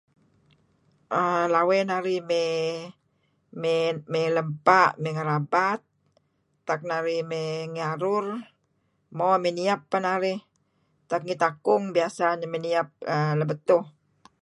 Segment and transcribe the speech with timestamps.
[1.19, 2.51] Aah lawey narih may
[3.61, 3.81] may
[4.13, 5.79] may lam 'bpa' may ngarabat
[6.67, 8.25] tak narih may ngi arur,
[9.17, 10.39] mo may niap pah narih,
[11.09, 12.89] tak ngi takung, biasa may niap
[13.39, 13.83] lebetuh.